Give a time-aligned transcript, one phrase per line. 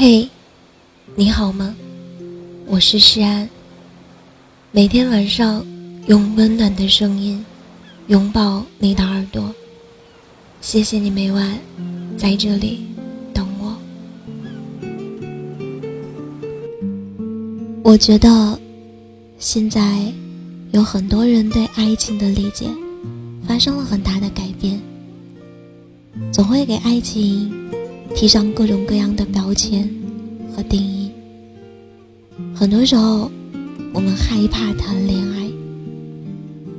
[0.00, 0.28] 嘿，
[1.16, 1.74] 你好吗？
[2.66, 3.50] 我是诗安。
[4.70, 5.66] 每天晚上
[6.06, 7.44] 用温暖的声音
[8.06, 9.52] 拥抱你的耳朵。
[10.60, 11.58] 谢谢你每晚
[12.16, 12.86] 在这里
[13.34, 13.76] 等我。
[17.82, 18.56] 我觉得
[19.40, 20.00] 现在
[20.70, 22.68] 有很多人对爱情的理解
[23.48, 24.80] 发生了很大的改变，
[26.30, 27.52] 总会给爱情。
[28.18, 29.88] 贴上各种各样的标签
[30.52, 31.08] 和定义。
[32.52, 33.30] 很多时候，
[33.94, 35.48] 我们害怕谈恋爱，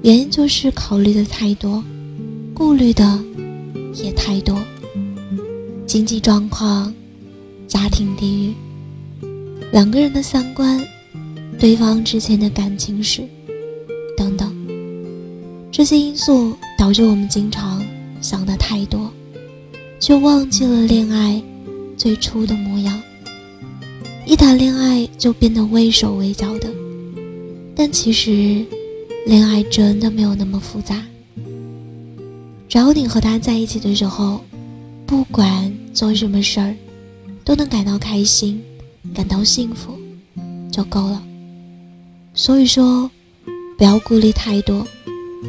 [0.00, 1.84] 原因就是考虑的太多，
[2.54, 3.22] 顾虑的
[3.92, 4.58] 也太多。
[5.86, 6.90] 经济状况、
[7.68, 8.54] 家庭地域、
[9.70, 10.82] 两个人的三观、
[11.60, 13.22] 对方之前的感情史
[14.16, 14.56] 等等，
[15.70, 17.84] 这些因素导致我们经常
[18.22, 19.12] 想的太多。
[20.06, 21.42] 却忘记了恋爱
[21.96, 23.02] 最初的模样。
[24.24, 26.72] 一谈恋爱就变得畏手畏脚的，
[27.74, 28.64] 但其实，
[29.26, 31.02] 恋爱真的没有那么复杂。
[32.68, 34.40] 只要你和他在一起的时候，
[35.06, 36.72] 不管做什么事儿，
[37.44, 38.62] 都能感到开心，
[39.12, 39.98] 感到幸福，
[40.70, 41.20] 就够了。
[42.32, 43.10] 所以说，
[43.76, 44.86] 不要顾虑太多，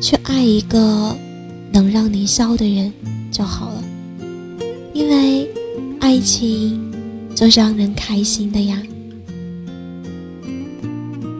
[0.00, 1.14] 去爱一个
[1.70, 2.90] 能让你笑的人
[3.30, 3.82] 就好了。
[4.96, 5.46] 因为
[6.00, 6.90] 爱情
[7.34, 8.82] 就是让人开心的呀。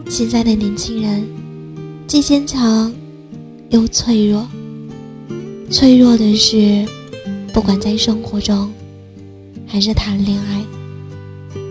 [0.07, 1.27] 现在的年轻人
[2.05, 2.93] 既坚强
[3.71, 4.47] 又脆弱。
[5.71, 6.85] 脆弱的是，
[7.51, 8.71] 不管在生活中
[9.65, 10.63] 还是谈恋爱，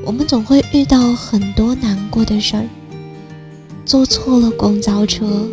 [0.05, 2.69] 我们总会遇到很多难过的事儿：
[3.84, 5.47] 坐错了公交车，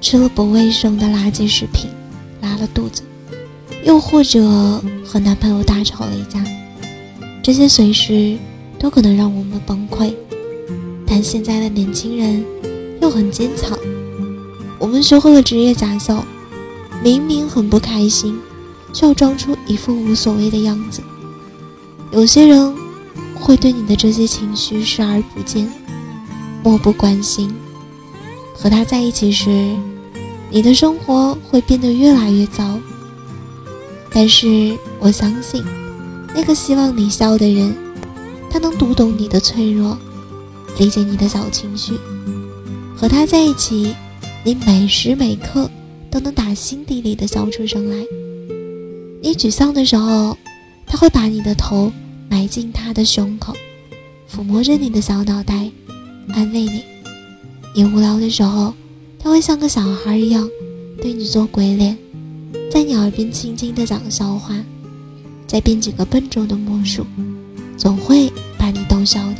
[0.00, 1.90] 吃了不卫生的垃圾食品，
[2.40, 3.02] 拉了肚子。
[3.84, 6.44] 又或者和男朋友大吵了一架，
[7.42, 8.36] 这些随时
[8.78, 10.12] 都可能让我们崩溃。
[11.06, 12.44] 但现在的年轻人
[13.00, 13.76] 又很坚强，
[14.78, 16.24] 我们学会了职业假笑，
[17.02, 18.38] 明明很不开心，
[18.92, 21.02] 却要装出一副无所谓的样子。
[22.12, 22.74] 有些人
[23.34, 25.68] 会对你的这些情绪视而不见，
[26.62, 27.52] 漠不关心。
[28.54, 29.74] 和他在一起时，
[30.50, 32.78] 你的生活会变得越来越糟。
[34.12, 35.64] 但是我相信，
[36.34, 37.74] 那个希望你笑的人，
[38.50, 39.96] 他能读懂你的脆弱，
[40.78, 41.94] 理解你的小情绪。
[42.96, 43.94] 和他在一起，
[44.44, 45.70] 你每时每刻
[46.10, 48.04] 都能打心底里的笑出声来。
[49.22, 50.36] 你沮丧的时候，
[50.86, 51.92] 他会把你的头
[52.28, 53.54] 埋进他的胸口，
[54.30, 55.70] 抚摸着你的小脑袋，
[56.34, 56.82] 安慰你。
[57.74, 58.74] 你无聊的时候，
[59.18, 60.48] 他会像个小孩一样，
[61.00, 61.96] 对你做鬼脸。
[62.70, 64.54] 在你耳边轻轻地讲笑话，
[65.46, 67.04] 再变几个笨重的魔术，
[67.76, 69.36] 总会把你逗笑的。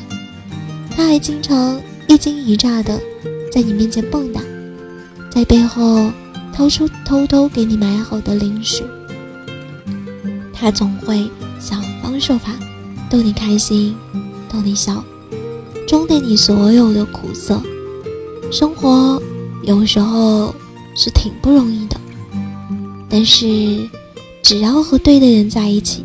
[0.91, 3.01] 他还经常一惊一乍的
[3.53, 4.41] 在你面前蹦跶，
[5.31, 6.11] 在背后
[6.53, 8.83] 掏出偷偷给你买好的零食。
[10.53, 11.29] 他总会
[11.59, 12.53] 想方设法
[13.09, 13.95] 逗你开心，
[14.53, 15.03] 逗你笑，
[15.87, 17.61] 装点你所有的苦涩。
[18.53, 19.21] 生活
[19.63, 20.55] 有时候
[20.95, 21.89] 是挺不容易。
[23.13, 23.91] 但是，
[24.41, 26.05] 只要和对的人在一起，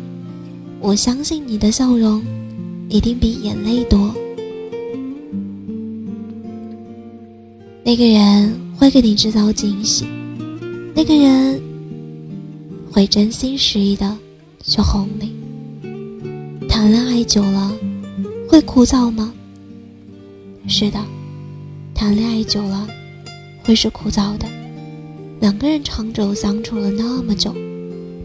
[0.80, 2.20] 我相信你的笑容
[2.88, 4.12] 一定比眼泪多。
[7.84, 10.04] 那个人会给你制造惊喜，
[10.96, 11.62] 那个人
[12.90, 14.18] 会真心实意的
[14.64, 15.32] 去哄你。
[16.68, 17.72] 谈恋爱久了
[18.48, 19.32] 会枯燥吗？
[20.66, 20.98] 是的，
[21.94, 22.88] 谈恋爱久了
[23.62, 24.46] 会是枯燥的。
[25.40, 27.54] 两个人长久相处了那么久，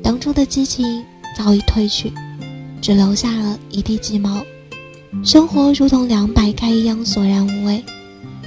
[0.02, 1.04] 当初的激情
[1.38, 2.12] 早已褪去，
[2.82, 4.42] 只留下了一地鸡毛。
[5.24, 7.84] 生活如同凉白开一样索然无味，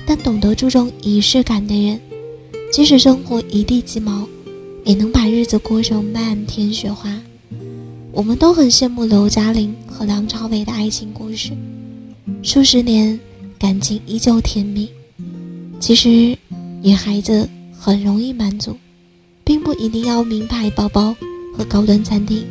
[0.06, 2.00] 但懂得注重仪式感的人，
[2.72, 4.26] 即使生活一地鸡毛，
[4.84, 7.14] 也能把日子过成漫天雪花。
[8.12, 11.50] 我们都很羡慕刘嘉玲和梁朝伟的爱情故事，
[12.42, 13.18] 数十年
[13.58, 14.88] 感情依旧甜蜜。
[15.78, 16.36] 其实，
[16.82, 17.46] 女孩子。
[17.84, 18.78] 很容易满足，
[19.44, 21.14] 并不一定要名牌包包
[21.54, 22.42] 和高端餐厅，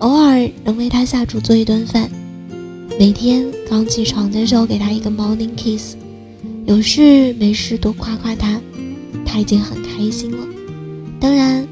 [0.00, 2.10] 偶尔能为他下厨做一顿饭，
[2.98, 5.94] 每天刚起床的时候给他一个 morning kiss，
[6.66, 8.60] 有事没事多夸夸他，
[9.24, 10.38] 他已经很开心了。
[11.20, 11.64] 当然，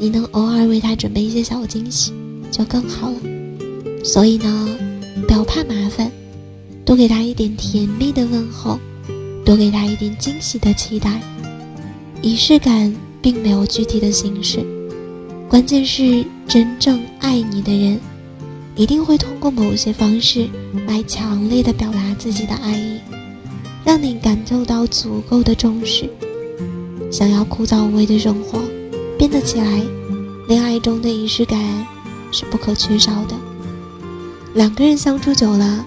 [0.00, 2.12] 你能偶尔为他准备一些小惊喜，
[2.50, 3.16] 就更好了。
[4.02, 4.76] 所以呢，
[5.28, 6.10] 不要怕麻烦，
[6.84, 8.76] 多给他一点甜蜜的问候，
[9.44, 11.20] 多给他一点惊喜的期待。
[12.24, 12.90] 仪式感
[13.20, 14.64] 并没有具体的形式，
[15.46, 18.00] 关键是真正爱你的人，
[18.74, 20.48] 一定会通过某些方式
[20.86, 22.98] 来强烈的表达自己的爱意，
[23.84, 26.08] 让你感受到足够的重视。
[27.12, 28.58] 想要枯燥无味的生活
[29.18, 29.82] 变得起来，
[30.48, 31.60] 恋爱中的仪式感
[32.32, 33.36] 是不可缺少的。
[34.54, 35.84] 两个人相处久了，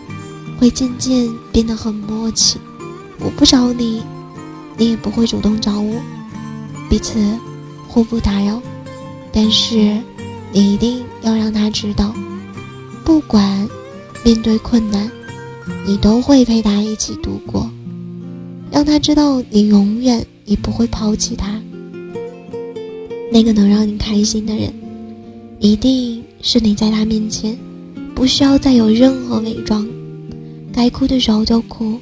[0.60, 2.60] 会渐渐变得很默契。
[3.18, 4.04] 我不找你，
[4.78, 5.95] 你也不会主动找我，
[6.89, 7.19] 彼此
[7.88, 8.62] 互不打扰。
[9.31, 9.75] 但是，
[10.51, 12.13] 你一定要让他知道，
[13.04, 13.68] 不管
[14.24, 15.12] 面对困难，
[15.86, 17.69] 你都会陪他一起度过。
[18.72, 21.62] 让他知道，你永远也不会抛弃他。
[23.31, 24.74] 那个能让你开心的人，
[25.60, 27.57] 一定是你在他面前
[28.16, 29.88] 不需要再有任何伪装，
[30.74, 32.00] 该哭的时候就哭。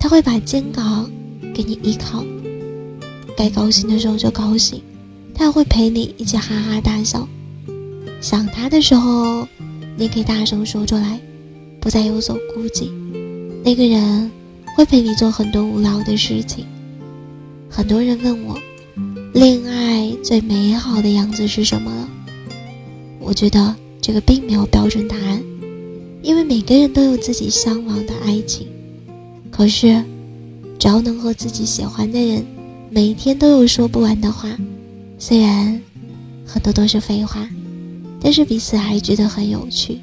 [0.00, 1.08] 他会把肩膀
[1.54, 2.24] 给你依靠，
[3.38, 4.82] 该高兴的时候就高兴，
[5.32, 7.28] 他会陪你一起哈哈大笑。
[8.20, 9.46] 想他的时候，
[9.96, 11.20] 你可以大声说出来，
[11.80, 12.90] 不再有所顾忌。
[13.62, 14.28] 那个人
[14.74, 16.66] 会陪你做很多无聊的事情。
[17.70, 18.58] 很多人问我，
[19.32, 22.08] 恋爱最美好的样子是什么？
[23.20, 25.40] 我觉得这个并没有标准答案，
[26.22, 28.66] 因为每个人都有自己向往的爱情。
[29.48, 30.02] 可是，
[30.76, 32.44] 只要能和自己喜欢的人
[32.90, 34.48] 每天都有说不完的话，
[35.18, 35.80] 虽然
[36.46, 37.46] 很多都是废话，
[38.20, 39.98] 但是彼此还觉得很有趣。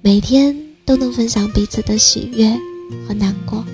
[0.00, 2.48] 每天都能分享彼此的喜悦
[3.06, 3.64] 和难过，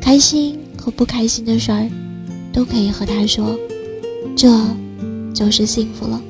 [0.00, 1.88] 开心和不开心的事儿
[2.52, 3.58] 都可以和他说，
[4.36, 4.48] 这
[5.34, 6.22] 就是幸福了。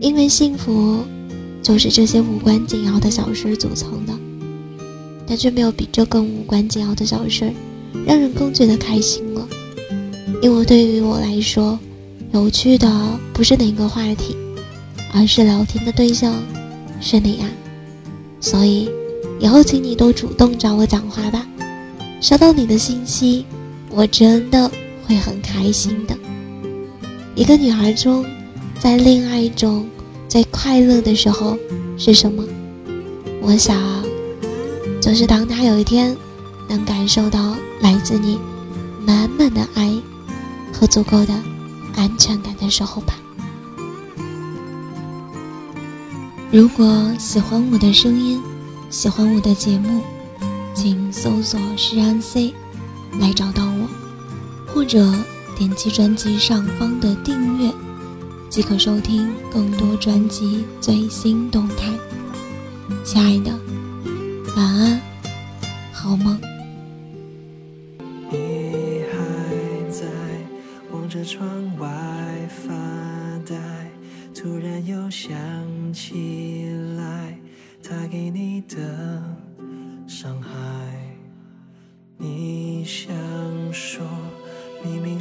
[0.00, 1.04] 因为幸福
[1.62, 4.12] 就是这些无关紧要的小事组成的。
[5.26, 7.52] 但却没有比这更无关紧要的小事，
[8.06, 9.46] 让人更觉得开心了。
[10.40, 11.78] 因为对于我来说，
[12.32, 12.88] 有趣的
[13.32, 14.36] 不是哪个话题，
[15.12, 16.34] 而是聊天的对象
[17.00, 17.46] 是你呀。
[18.40, 18.88] 所以，
[19.40, 21.46] 以后请你多主动找我讲话吧。
[22.20, 23.44] 收到你的信息，
[23.90, 24.70] 我真的
[25.06, 26.16] 会很开心的。
[27.34, 28.24] 一个女孩中，
[28.78, 29.86] 在恋爱中
[30.28, 31.56] 最快乐的时候
[31.96, 32.44] 是什么？
[33.40, 33.76] 我想。
[35.00, 36.14] 就是当她有一天
[36.68, 38.38] 能感受到来自你
[39.06, 39.90] 满满的爱
[40.78, 41.34] 和足够的
[41.96, 43.14] 安全感的时候吧。
[46.52, 48.40] 如果喜欢我的声音，
[48.88, 50.02] 喜欢我的节目，
[50.74, 52.54] 请搜索“诗安 C”
[53.18, 53.88] 来找到我，
[54.72, 55.12] 或者
[55.56, 57.72] 点击专辑上方的订阅，
[58.48, 61.92] 即可收听更多专辑最新动态。
[63.04, 63.52] 亲爱的。
[64.56, 65.00] 晚安，
[65.92, 66.40] 好梦。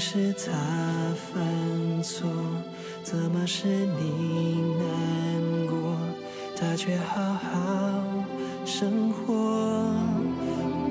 [0.10, 0.54] 是他
[1.34, 2.30] 犯错，
[3.04, 5.98] 怎么是你难过，
[6.58, 7.50] 他却好好。
[8.64, 9.34] 生活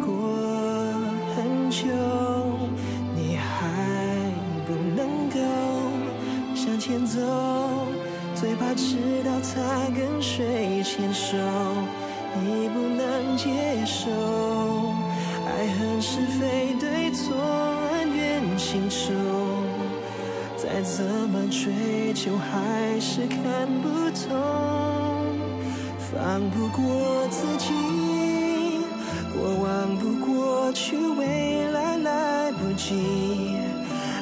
[0.04, 0.12] 过
[1.34, 1.86] 很久，
[3.16, 4.30] 你还
[4.66, 5.38] 不能够
[6.54, 7.18] 向前走，
[8.34, 11.38] 最怕知道他跟谁牵手，
[12.38, 13.48] 你不能接
[13.86, 14.10] 受。
[15.48, 17.34] 爱恨是非对错，
[18.76, 19.14] 情仇，
[20.54, 24.36] 再怎么追求还是看不透。
[25.98, 27.72] 放不过自己，
[29.32, 33.56] 过往不过去，未来来不及。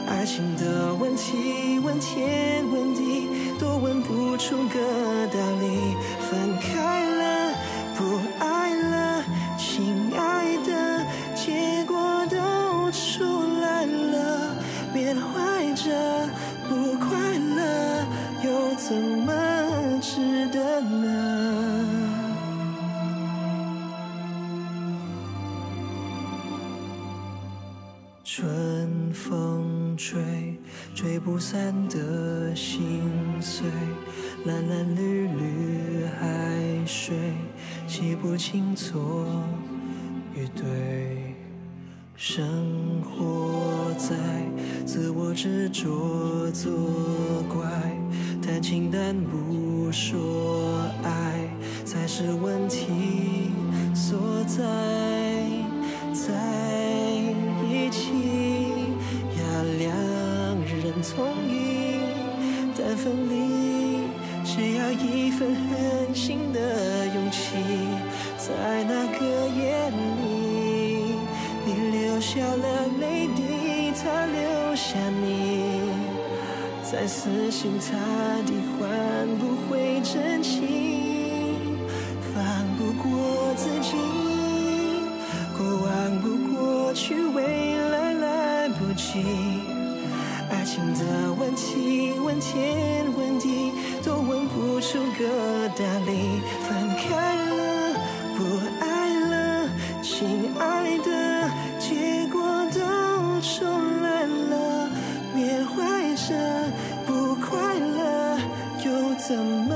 [0.07, 3.27] 爱情的问题，问天问地，
[3.59, 5.97] 都问不出个道理。
[6.31, 7.44] 分开了，
[28.37, 30.59] 春风吹，
[30.93, 33.09] 吹不散的心
[33.41, 33.65] 碎；
[34.45, 37.15] 蓝蓝绿绿海水，
[37.87, 39.25] 记不清错
[40.35, 41.37] 与对。
[42.17, 44.17] 生活在
[44.85, 46.73] 自我执着作
[47.49, 47.71] 怪，
[48.43, 51.49] 谈情但不说爱，
[51.85, 53.53] 才是问题
[53.95, 54.61] 所在。
[56.13, 56.94] 在。
[61.05, 62.01] 同意，
[62.77, 64.09] 但分离，
[64.43, 67.57] 只要一份狠心的勇气，
[68.39, 71.15] 在那个夜里，
[71.67, 75.91] 你流下了泪滴，他留下你，
[76.83, 77.87] 再死心塌
[78.47, 81.79] 地换不回真情，
[82.33, 82.43] 放
[82.79, 83.93] 不过自己，
[85.57, 89.74] 过往不过去，未来来不及。
[90.65, 96.41] 情的问题，问天问地，都问不出个道理。
[96.67, 97.95] 分开了，
[98.37, 98.41] 不
[98.81, 98.85] 爱
[99.29, 99.69] 了，
[100.03, 102.41] 亲爱的，结果
[102.73, 102.81] 都
[103.43, 104.89] 重来了。
[105.35, 106.35] 缅怀着
[107.07, 108.39] 不快乐，
[108.85, 109.71] 又怎么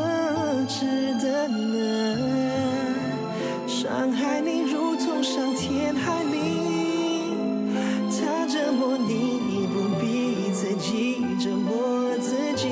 [0.67, 0.87] 值
[1.21, 1.77] 得呢？
[3.67, 6.39] 伤害你如同伤天害理，
[8.11, 9.28] 他折磨你
[11.69, 12.69] 我自己。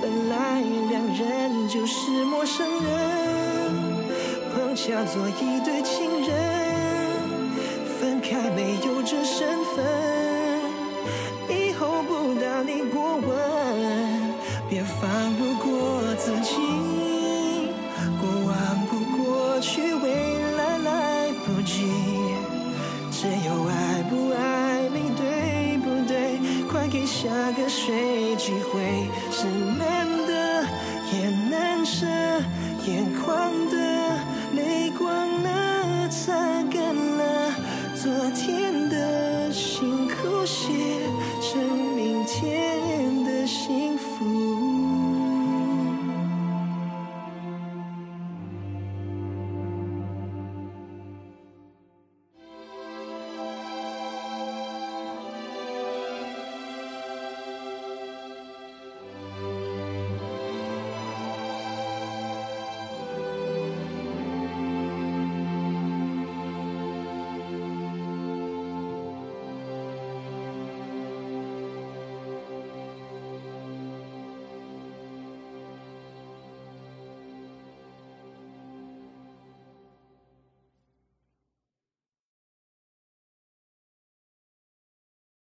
[0.00, 2.90] 本来两人就是陌生人，
[4.54, 6.05] 碰巧做一对情